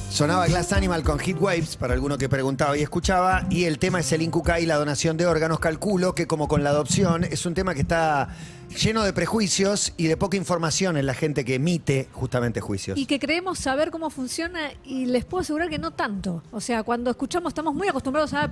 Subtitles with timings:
[0.09, 3.99] Sonaba Glass Animal con Heat Waves, para alguno que preguntaba y escuchaba, y el tema
[3.99, 5.59] es el INCUCA y la donación de órganos.
[5.59, 8.29] Calculo que como con la adopción, es un tema que está
[8.75, 12.97] lleno de prejuicios y de poca información en la gente que emite justamente juicios.
[12.97, 16.41] Y que creemos saber cómo funciona y les puedo asegurar que no tanto.
[16.51, 18.51] O sea, cuando escuchamos estamos muy acostumbrados a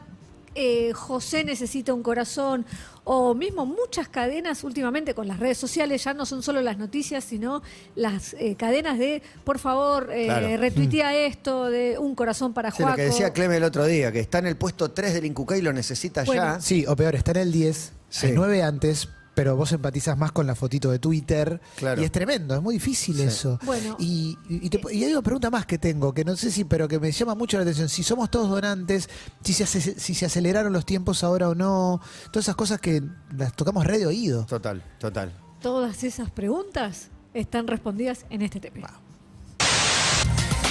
[0.55, 2.65] eh, José necesita un corazón
[3.03, 7.23] o mismo muchas cadenas últimamente con las redes sociales ya no son solo las noticias
[7.23, 7.61] sino
[7.95, 10.57] las eh, cadenas de por favor eh, Claro.
[10.57, 14.19] retuitea esto de un corazón para Sí, lo que decía Cleme el otro día, que
[14.19, 16.41] está en el puesto 3 del INCUCA y lo necesita Bueno.
[16.43, 16.61] ya.
[16.61, 18.27] Sí, o peor, está en el 10, Sí.
[18.27, 19.07] el 9 antes,
[19.39, 21.61] pero vos empatizas más con la fotito de Twitter.
[21.77, 22.01] Claro.
[22.01, 23.23] Y es tremendo, es muy difícil Sí.
[23.23, 23.57] eso.
[23.63, 23.95] Bueno.
[23.97, 26.65] Y, y, y te- y hay una pregunta más que tengo, que no sé si,
[26.65, 27.87] pero que me llama mucho la atención.
[27.87, 29.07] Si somos todos donantes,
[29.41, 32.01] si se, ace- si se aceleraron los tiempos ahora o no,
[32.33, 33.01] todas esas cosas que
[33.33, 34.45] las tocamos re de oído.
[34.45, 35.31] Total, total.
[35.61, 38.91] Todas esas preguntas están respondidas en este tema.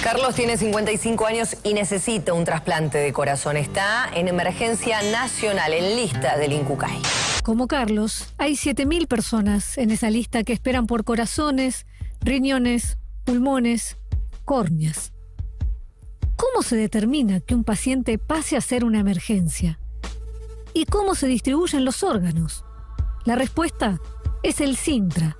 [0.04, 3.56] Carlos tiene 55 años y necesita un trasplante de corazón.
[3.56, 7.00] Está en emergencia nacional, en lista del INCUCAI.
[7.48, 11.86] Como Carlos, hay 7.000 personas en esa lista que esperan por corazones,
[12.20, 13.96] riñones, pulmones,
[14.44, 15.14] córneas.
[16.36, 19.80] ¿Cómo se determina que un paciente pase a ser una emergencia?
[20.74, 22.66] ¿Y cómo se distribuyen los órganos?
[23.24, 23.98] La respuesta
[24.42, 25.38] es el SINTRA,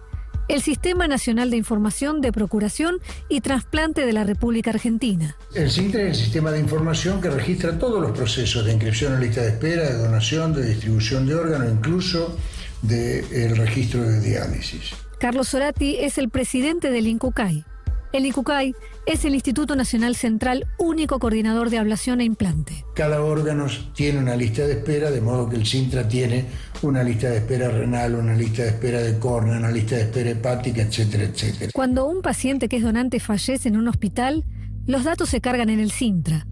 [0.48, 2.96] el Sistema Nacional de Información de Procuración
[3.28, 5.36] y Trasplante de la República Argentina.
[5.54, 9.20] El SINTRA es el sistema de información que registra todos los procesos de inscripción en
[9.20, 12.36] lista de espera, de donación, de distribución de órganos, incluso
[12.82, 14.94] del registro de diálisis.
[15.18, 17.64] Carlos Sorati es el presidente del INCUCAI.
[18.10, 22.86] El INCUCAI es el Instituto Nacional Central, único coordinador de ablación e implante.
[22.94, 26.46] Cada órgano tiene una lista de espera, de modo que el SINTRA tiene
[26.80, 30.30] una lista de espera renal, una lista de espera de córnea, una lista de espera
[30.30, 31.70] hepática, etcétera, etcétera.
[31.74, 34.46] Cuando un paciente que es donante fallece en un hospital,
[34.86, 36.46] los datos se cargan en el Sintra.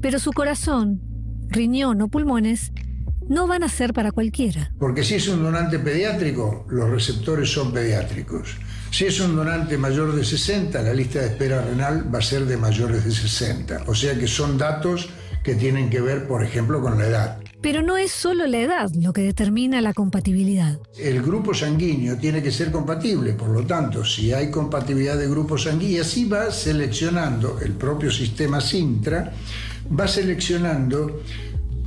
[0.00, 1.00] Pero su corazón,
[1.48, 2.72] riñón o pulmones
[3.28, 4.72] no van a ser para cualquiera.
[4.78, 8.56] Porque si es un donante pediátrico, los receptores son pediátricos.
[8.90, 12.46] Si es un donante mayor de 60, la lista de espera renal va a ser
[12.46, 13.84] de mayores de 60.
[13.86, 15.08] O sea que son datos
[15.44, 17.38] que tienen que ver, por ejemplo, con la edad.
[17.60, 20.78] Pero no es solo la edad lo que determina la compatibilidad.
[20.96, 25.64] El grupo sanguíneo tiene que ser compatible, por lo tanto, si hay compatibilidad de grupos
[25.64, 29.32] sanguíneos, así va seleccionando el propio sistema Sintra,
[29.98, 31.20] va seleccionando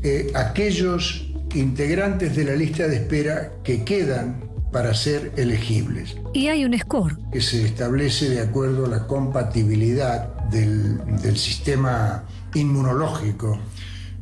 [0.04, 6.64] eh, aquellos integrantes de la lista de espera que quedan para ser elegibles, Y hay
[6.66, 7.18] un score.
[7.32, 12.24] que se establece de acuerdo a la compatibilidad del, del sistema
[12.54, 13.60] inmunológico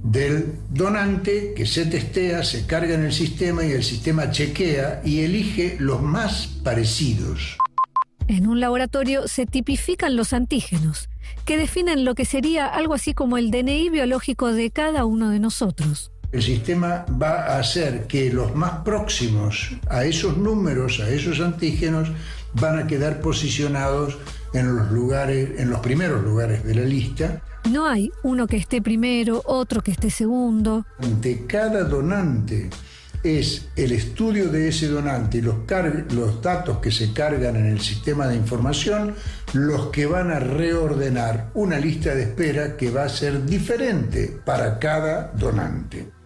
[0.03, 5.19] del donante que se testea, se carga en el sistema y el sistema chequea y
[5.21, 7.57] elige los más parecidos.
[8.27, 11.09] En un laboratorio se tipifican los antígenos,
[11.45, 15.39] que definen lo que sería algo así como el DNI biológico de cada uno de
[15.39, 16.11] nosotros.
[16.31, 22.11] El sistema va a hacer que los más próximos a esos números, a esos antígenos,
[22.53, 24.17] van a quedar posicionados
[24.53, 27.41] en los lugares, en los primeros lugares de la lista.
[27.71, 30.85] No hay uno que esté primero, otro que esté segundo.
[30.99, 32.69] Ante cada donante
[33.23, 35.55] es el estudio de ese donante y los,
[36.13, 39.15] los datos que se cargan en el sistema de información
[39.53, 44.79] los que van a reordenar una lista de espera que va a ser diferente para
[44.79, 46.18] cada donante.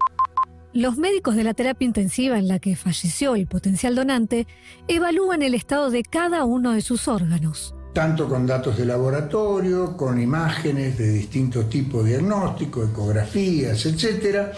[0.74, 4.48] Los médicos de la terapia intensiva en la que falleció el potencial donante
[4.88, 7.76] evalúan el estado de cada uno de sus órganos.
[7.94, 14.52] tanto con datos de laboratorio, con imágenes de distintos tipos de diagnóstico, ecografías, etc.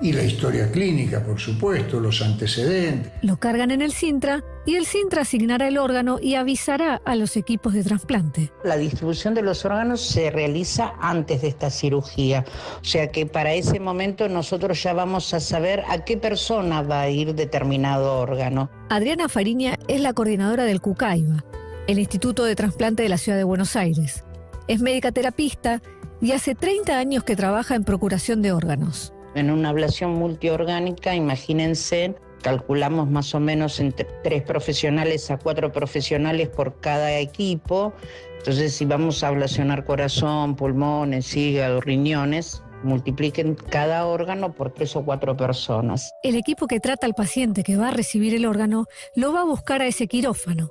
[0.00, 3.12] Y la historia clínica, por supuesto, los antecedentes.
[3.22, 7.36] Lo cargan en el Sintra y el Sintra asignará el órgano y avisará a los
[7.36, 8.52] equipos de trasplante.
[8.64, 12.44] La distribución de los órganos se realiza antes de esta cirugía,
[12.80, 17.02] o sea que para ese momento nosotros ya vamos a saber a qué persona va
[17.02, 18.70] a ir determinado órgano.
[18.88, 21.44] Adriana Fariña es la coordinadora del CUCAIBA,
[21.86, 24.24] el Instituto de Trasplante de la Ciudad de Buenos Aires.
[24.66, 25.82] Es médica terapista
[26.20, 29.12] y hace 30 años que trabaja en procuración de órganos.
[29.34, 36.48] En una ablación multiorgánica, imagínense, calculamos más o menos entre tres profesionales a cuatro profesionales
[36.50, 37.92] por cada equipo.
[38.38, 45.04] Entonces, si vamos a ablacionar corazón, pulmones, hígado, riñones, multipliquen cada órgano por tres o
[45.04, 46.12] cuatro personas.
[46.22, 48.86] El equipo que trata al paciente que va a recibir el órgano
[49.16, 50.70] lo va a buscar a ese quirófano.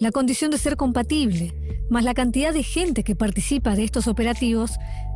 [0.00, 1.54] La condición de ser compatible,
[1.88, 4.72] más la cantidad de gente que participa de estos operativos,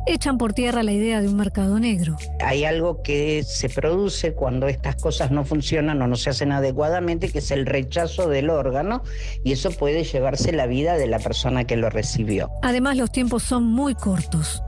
[0.07, 2.15] echan por tierra la idea de un mercado negro.
[2.39, 7.29] Hay algo que se produce cuando estas cosas no funcionan o no se hacen adecuadamente,
[7.29, 9.03] que es el rechazo del órgano,
[9.43, 12.49] y eso puede llevarse la vida de la persona que lo recibió.
[12.61, 14.63] Además, los tiempos son muy cortos.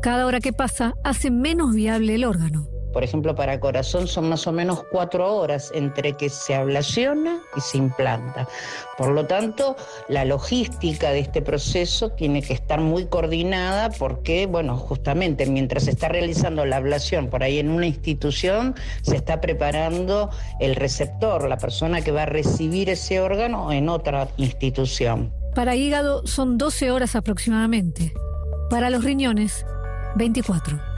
[0.00, 2.71] Cada hora que pasa hace menos viable el órgano.
[2.92, 7.60] Por ejemplo, para corazón son más o menos cuatro horas entre que se ablaciona y
[7.60, 8.48] se implanta.
[8.98, 9.76] Por lo tanto,
[10.08, 15.90] la logística de este proceso tiene que estar muy coordinada porque, bueno, justamente mientras se
[15.90, 20.30] está realizando la ablación por ahí en una institución, se está preparando
[20.60, 25.32] el receptor, la persona que va a recibir ese órgano en otra institución.
[25.54, 28.12] Para hígado son 12 horas aproximadamente.
[28.70, 29.66] Para los riñones,
[30.16, 30.91] 24.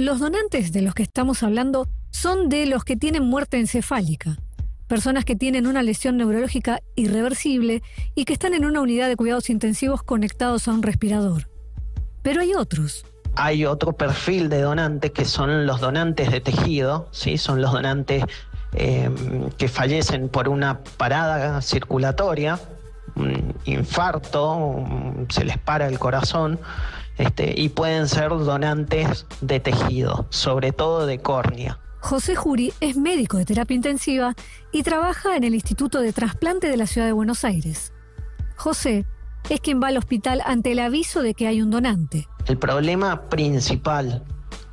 [0.00, 4.38] Los donantes de los que estamos hablando son de los que tienen muerte encefálica,
[4.86, 7.82] personas que tienen una lesión neurológica irreversible
[8.14, 11.50] y que están en una unidad de cuidados intensivos conectados a un respirador.
[12.22, 13.04] Pero hay otros.
[13.36, 17.36] Hay otro perfil de donantes que son los donantes de tejido, ¿sí?
[17.36, 18.24] son los donantes
[18.72, 19.10] eh,
[19.58, 22.58] que fallecen por una parada circulatoria,
[23.16, 24.82] un infarto,
[25.28, 26.58] se les para el corazón
[27.20, 31.78] este, y pueden ser donantes de tejido, sobre todo de córnea.
[32.00, 34.34] José Juri es médico de terapia intensiva
[34.72, 37.92] y trabaja en el Instituto de Trasplante de la Ciudad de Buenos Aires.
[38.56, 39.04] José
[39.50, 42.26] es quien va al hospital ante el aviso de que hay un donante.
[42.46, 44.24] El problema principal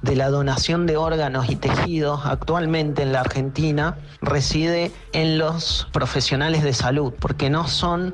[0.01, 6.63] de la donación de órganos y tejidos actualmente en la Argentina reside en los profesionales
[6.63, 8.13] de salud, porque no son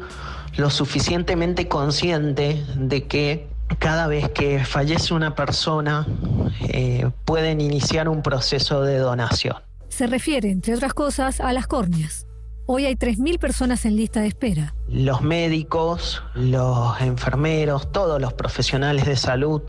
[0.58, 6.08] lo suficientemente conscientes de que cada vez que fallece una persona
[6.62, 9.58] eh, pueden iniciar un proceso de donación.
[9.90, 12.28] Se refiere, entre otras cosas, a las córneas.
[12.66, 14.74] Hoy hay 3.000 personas en lista de espera.
[14.88, 19.62] Los médicos, los enfermeros, todos los profesionales de salud,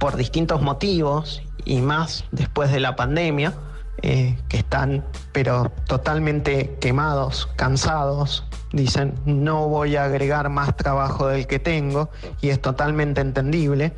[0.00, 3.52] por distintos motivos y más después de la pandemia,
[4.02, 11.46] eh, que están pero totalmente quemados, cansados, dicen no voy a agregar más trabajo del
[11.46, 12.10] que tengo
[12.40, 13.92] y es totalmente entendible,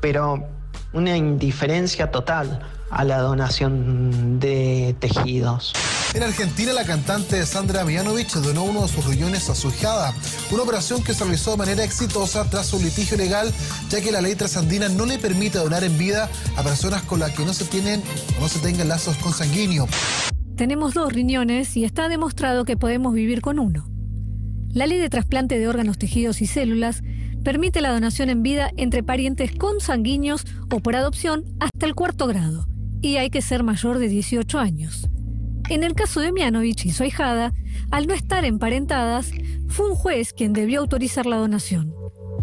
[0.00, 0.44] pero
[0.92, 2.60] una indiferencia total
[2.90, 5.72] a la donación de tejidos.
[6.14, 10.14] En Argentina, la cantante Sandra Mianovich donó uno de sus riñones a su hijada,
[10.50, 13.52] una operación que se realizó de manera exitosa tras un litigio legal,
[13.90, 17.32] ya que la ley trasandina no le permite donar en vida a personas con las
[17.32, 18.02] que no se tienen
[18.38, 19.90] o no se tengan lazos consanguíneos.
[20.56, 23.88] Tenemos dos riñones y está demostrado que podemos vivir con uno.
[24.70, 27.02] La ley de trasplante de órganos, tejidos y células
[27.44, 32.66] permite la donación en vida entre parientes consanguíneos o por adopción hasta el cuarto grado,
[33.00, 35.08] y hay que ser mayor de 18 años.
[35.68, 37.52] En el caso de Mianovich y su ahijada,
[37.90, 39.30] al no estar emparentadas,
[39.68, 41.97] fue un juez quien debió autorizar la donación.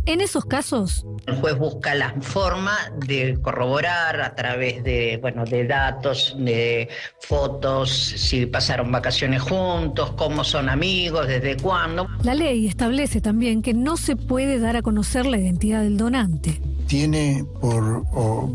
[0.08, 5.66] En esos casos, el juez busca la forma de corroborar a través de, bueno, de
[5.66, 6.90] datos, de
[7.22, 12.08] fotos, si pasaron vacaciones juntos, cómo son amigos, desde cuándo.
[12.22, 16.62] La ley establece también que no se puede dar a conocer la identidad del donante.
[16.86, 18.04] Tiene por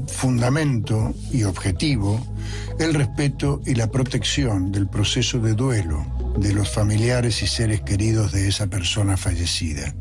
[0.06, 2.24] fundamento y objetivo
[2.78, 6.06] el respeto y la protección del proceso de duelo
[6.38, 9.94] de los familiares y seres queridos de esa persona fallecida.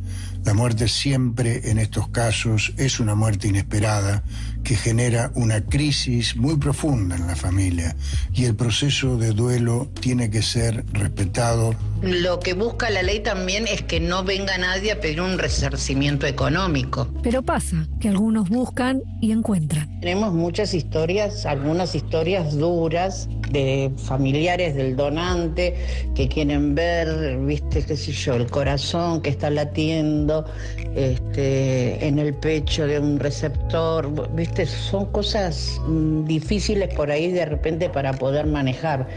[0.45, 4.23] La muerte siempre en estos casos es una muerte inesperada
[4.63, 7.95] que genera una crisis muy profunda en la familia
[8.33, 11.75] y el proceso de duelo tiene que ser respetado.
[12.01, 16.25] Lo que busca la ley también es que no venga nadie a pedir un resarcimiento
[16.25, 17.09] económico.
[17.21, 19.99] Pero pasa que algunos buscan y encuentran.
[19.99, 25.75] Tenemos muchas historias, algunas historias duras de familiares del donante
[26.15, 30.45] que quieren ver, viste, qué sé yo, el corazón que está latiendo
[30.95, 37.45] este, en el pecho de un receptor, viste, son cosas mm, difíciles por ahí de
[37.45, 39.07] repente para poder manejar.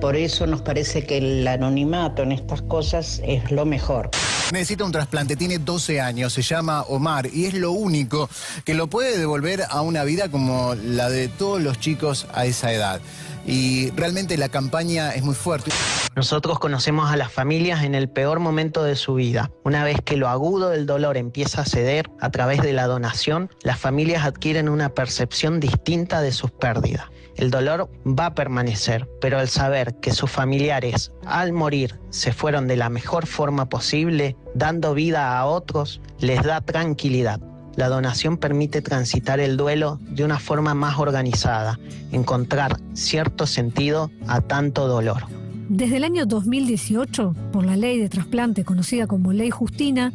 [0.00, 4.10] Por eso nos parece que el anonimato en estas cosas es lo mejor.
[4.52, 8.28] Necesita un trasplante, tiene 12 años, se llama Omar y es lo único
[8.64, 12.70] que lo puede devolver a una vida como la de todos los chicos a esa
[12.72, 13.00] edad
[13.46, 15.70] y realmente la campaña es muy fuerte.
[16.14, 19.50] Nosotros conocemos a las familias en el peor momento de su vida.
[19.64, 23.50] Una vez que lo agudo del dolor empieza a ceder a través de la donación,
[23.62, 27.06] las familias adquieren una percepción distinta de sus pérdidas.
[27.36, 32.68] El dolor va a permanecer, pero al saber que sus familiares al morir se fueron
[32.68, 37.40] de la mejor forma posible, dando vida a otros, les da tranquilidad.
[37.76, 41.78] La donación permite transitar el duelo de una forma más organizada,
[42.10, 45.24] encontrar cierto sentido a tanto dolor.
[45.68, 50.12] Desde el año 2018, por la ley de trasplante conocida como Ley Justina,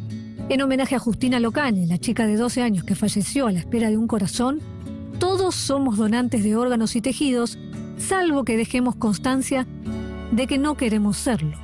[0.48, 3.90] en homenaje a Justina Locane, la chica de 12 años que falleció a la espera
[3.90, 4.60] de un corazón,
[5.18, 7.58] todos somos donantes de órganos y tejidos,
[7.98, 9.66] salvo que dejemos constancia
[10.30, 11.58] de que no queremos serlo.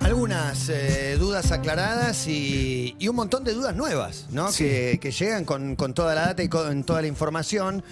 [0.00, 4.50] Algunas eh, dudas aclaradas y, y un montón de dudas nuevas, ¿no?
[4.50, 7.84] Que, que llegan con, con toda la data y con toda la información.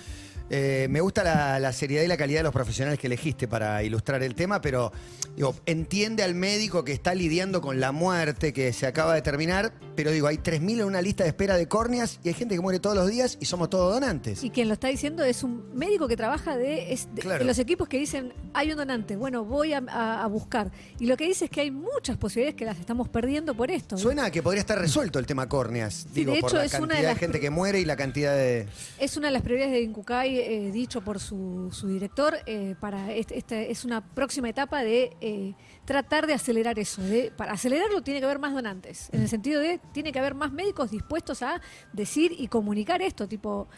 [0.50, 3.82] Eh, me gusta la, la seriedad y la calidad de los profesionales que elegiste para
[3.82, 4.92] ilustrar el tema, pero
[5.36, 9.72] digo, entiende al médico que está lidiando con la muerte que se acaba de terminar,
[9.94, 12.60] pero digo, hay 3.000 en una lista de espera de córneas y hay gente que
[12.60, 14.42] muere todos los días y somos todos donantes.
[14.42, 17.40] Y quien lo está diciendo es un médico que trabaja de, es de- Claro.
[17.40, 20.70] de los equipos que dicen, hay un donante, bueno, voy a, a- a buscar.
[20.98, 23.98] Y lo que dice es que hay muchas posibilidades que las estamos perdiendo por esto.
[23.98, 26.72] Suena a que podría estar resuelto el tema córneas, Sí, digo, de por la es
[26.74, 28.66] una cantidad de de, las- gente que muere y la cantidad de...
[28.98, 33.12] Es una de las prioridades de Incucay, eh, dicho por su, su director, eh, para
[33.12, 35.54] este, este- es una próxima etapa de eh,
[35.84, 37.02] tratar de acelerar eso.
[37.02, 40.34] De, para acelerarlo tiene que haber más donantes, en el sentido de tiene que haber
[40.34, 41.60] más médicos dispuestos a
[41.92, 43.68] decir y comunicar esto, tipo...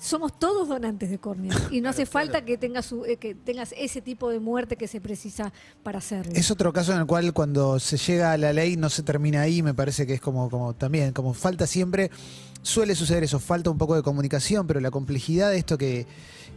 [0.00, 3.74] Somos todos donantes de córnea y no hace falta que tengas, su- eh, que tengas
[3.76, 6.34] ese tipo de muerte que se precisa para hacerlo.
[6.36, 9.40] Es otro caso en el cual cuando se llega a la ley no se termina
[9.40, 12.12] ahí, me parece que es como, como también, como falta siempre,
[12.62, 16.06] suele suceder eso, falta un poco de comunicación, pero la complejidad de esto que,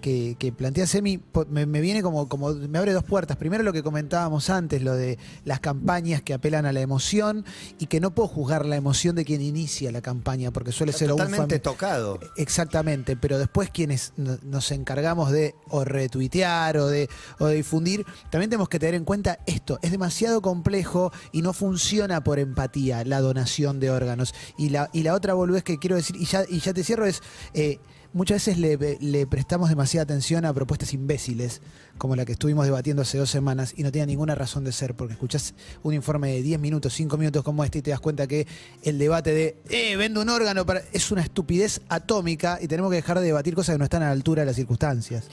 [0.02, 3.38] que, que plantea Semi me, me viene como, como, me abre dos puertas.
[3.38, 7.46] Primero lo que comentábamos antes, lo de las campañas que apelan a la emoción
[7.80, 11.12] y que no puedo juzgar la emoción de quien inicia la campaña, porque suele ser
[11.12, 12.20] un Totalmente fami- tocado.
[12.36, 17.08] Exactamente, pero después quienes no- nos encargamos de o retuitear o de,
[17.40, 21.54] o de difundir, también tenemos que tener en cuenta esto, es demasiado complejo y no
[21.54, 24.34] funciona por empatía la donación de órganos.
[24.58, 27.22] Y la, y la otra que quiero decir, y ya, y ya te cierro, es...
[27.54, 27.80] eh,
[28.14, 31.62] Muchas veces le, le prestamos demasiada atención a propuestas imbéciles,
[31.98, 34.96] como la que estuvimos debatiendo hace dos semanas, y no tiene ninguna razón de ser,
[34.96, 38.28] porque escuchás un informe de 10 minutos, 5 minutos como este, y te das cuenta
[38.28, 38.48] que
[38.84, 40.82] el debate de, eh, vendo un órgano, para...
[40.92, 44.08] es una estupidez atómica, y tenemos que dejar de debatir cosas que no están a
[44.08, 45.30] la altura de las circunstancias.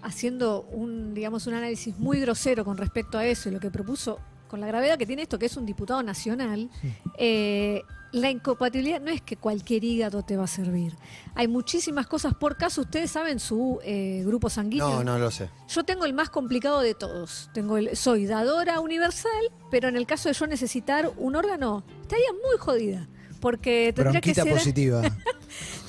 [0.00, 4.18] haciendo un, digamos, un análisis muy grosero con respecto a eso y lo que propuso,
[4.48, 6.70] con la gravedad que tiene esto, que es un diputado nacional,
[7.18, 10.96] eh, la incompatibilidad no es que cualquier hígado te va a servir.
[11.34, 12.82] Hay muchísimas cosas por caso.
[12.82, 14.88] Ustedes saben su eh, grupo sanguíneo.
[14.88, 15.48] No, no lo sé.
[15.68, 17.50] Yo tengo el más complicado de todos.
[17.54, 19.30] Tengo el, soy dadora universal,
[19.70, 23.08] pero en el caso de yo necesitar un órgano, estaría muy jodida.
[23.40, 24.52] Porque tendría que Bronquita ser.
[24.52, 25.02] positiva.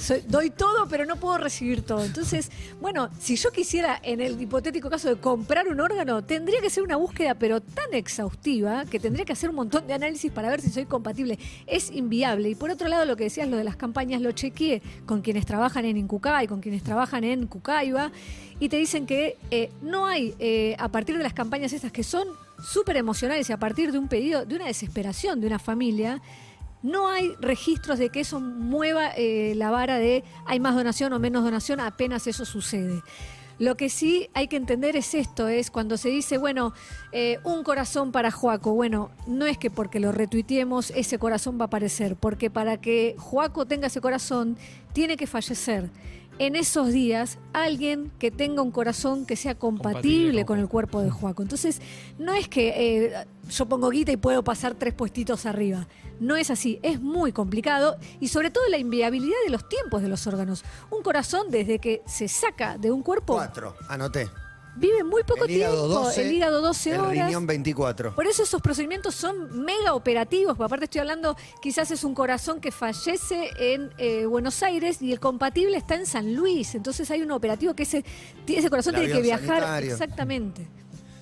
[0.02, 2.04] Soy- doy todo, pero no puedo recibir todo.
[2.04, 2.50] Entonces,
[2.82, 6.82] bueno, si yo quisiera, en el hipotético caso de comprar un órgano, tendría que ser
[6.84, 10.60] una búsqueda, pero tan exhaustiva, que tendría que hacer un montón de análisis para ver
[10.62, 11.38] si soy compatible.
[11.68, 12.50] Es inviable.
[12.50, 15.46] Y por otro lado, lo que decías, lo de las campañas, lo chequeé con quienes
[15.46, 18.12] trabajan en Incucay, con quienes trabajan en Cucaiba,
[18.60, 22.04] y te dicen que eh, no hay, eh, a partir de las campañas estas que
[22.04, 22.28] son
[22.64, 26.22] súper emocionales y a partir de un pedido, de una desesperación de una familia,
[26.84, 31.20] no hay registros de que eso mueva eh, la vara de hay más donación o
[31.20, 33.02] menos donación, apenas eso sucede.
[33.60, 36.74] Lo que sí hay que entender es esto, es cuando se dice, bueno,
[37.12, 38.74] eh, un corazón para Joaco.
[38.74, 43.16] Bueno, no es que porque lo retuiteemos ese corazón va a aparecer, porque para que
[43.20, 44.58] Joaco tenga ese corazón
[44.94, 45.92] tiene que fallecer.
[46.40, 50.68] En esos días, alguien que tenga un corazón que sea compatible, Compatible con con el
[50.68, 51.44] cuerpo de Joaco.
[51.44, 51.82] Entonces,
[52.18, 55.88] no es que eh, yo pongo guita y puedo pasar tres puestitos arriba.
[56.20, 60.10] No es así, es muy complicado y sobre todo la inviabilidad de los tiempos de
[60.10, 60.64] los órganos.
[60.90, 64.28] Un corazón desde que se saca de un cuerpo Cuatro, anoté.
[64.76, 67.28] Vive muy poco el hígado tiempo, 12, el hígado 12 el horas.
[67.28, 68.16] riñón 24.
[68.16, 72.62] Por eso esos procedimientos son mega operativos, porque aparte estoy hablando, quizás es un corazón
[72.62, 77.22] que fallece en eh, Buenos Aires y el compatible está en San Luis, entonces hay
[77.22, 78.04] un operativo que ese,
[78.48, 79.92] ese corazón El tiene que viajar sanitario.
[79.94, 80.68] exactamente.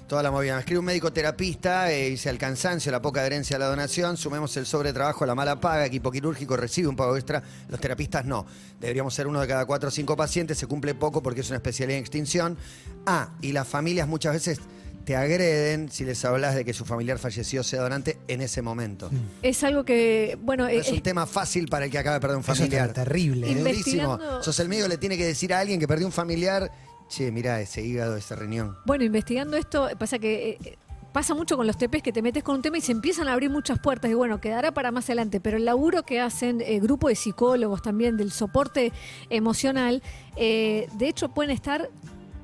[0.10, 0.56] Toda la movida.
[0.56, 4.18] Me escribe un médico terapista, eh, dice al cansancio, la poca adherencia a la donación,
[4.18, 8.44] sumemos el sobretrabajo, la mala paga, equipo quirúrgico recibe un pago extra, los terapistas no.
[8.80, 11.58] Deberíamos ser uno de cada cuatro o cinco pacientes, se cumple poco porque es una
[11.58, 12.58] especialidad en extinción.
[13.06, 14.60] Ah, y las familias muchas veces
[15.06, 19.12] te agreden si les hablas de que su familiar falleció sea donante en ese momento.
[19.44, 22.20] Es algo que, bueno, No eh, es un tema fácil para el que acaba de
[22.20, 22.88] perder un Eso familiar.
[22.89, 23.48] está terrible.
[23.51, 23.60] Es ¿eh?
[23.60, 24.13] durísimo.
[24.16, 26.72] Investigando- Sos el médico que le tiene que decir a alguien que perdió un familiar,
[27.10, 28.78] che, mirá ese hígado, ese riñón.
[28.86, 30.78] Bueno, investigando esto, pasa que eh,
[31.12, 33.34] pasa mucho con los TPs que te metes con un tema y se empiezan a
[33.34, 36.82] abrir muchas puertas y bueno, quedará para más adelante, pero el laburo que hacen el
[36.82, 38.92] grupo de psicólogos también del soporte
[39.30, 40.04] emocional,
[40.36, 41.89] eh, de hecho pueden estar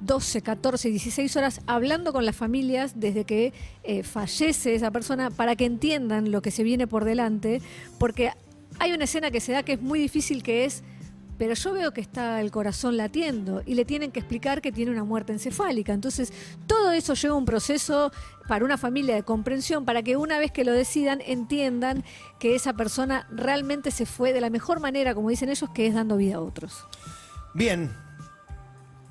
[0.01, 3.53] 12, 14, 16 horas hablando con las familias desde que
[3.84, 7.62] eh, fallece esa persona para que entiendan lo que se viene por delante,
[8.00, 8.31] porque
[8.79, 10.84] hay una escena que se da que es muy difícil que es
[11.37, 14.91] pero yo veo que está el corazón latiendo y le tienen que explicar que tiene
[14.91, 15.93] una muerte encefálica.
[15.93, 16.31] Entonces,
[16.67, 18.11] todo eso lleva un proceso
[18.47, 22.03] para una familia de comprensión, para que una vez que lo decidan entiendan
[22.39, 25.93] que esa persona realmente se fue de la mejor manera, como dicen ellos, que es
[25.93, 26.85] dando vida a otros.
[27.53, 27.91] Bien.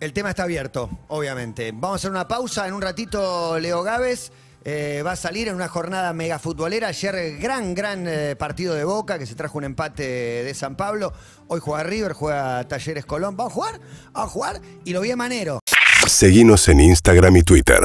[0.00, 1.72] El tema está abierto, obviamente.
[1.72, 2.66] Vamos a hacer una pausa.
[2.68, 4.32] En un ratito, Leo Gávez
[4.64, 6.88] eh, va a salir en una jornada mega futbolera.
[6.88, 11.12] Ayer, gran, gran eh, partido de Boca, que se trajo un empate de San Pablo.
[11.48, 13.36] Hoy juega River, juega Talleres Colón.
[13.38, 13.80] ¿Va a jugar?
[14.16, 14.60] ¿Va a jugar?
[14.84, 15.60] Y lo vi a Manero.
[16.06, 17.80] Seguinos en Instagram y Twitter.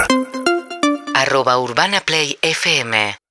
[1.13, 3.19] arroba Urbana Play FM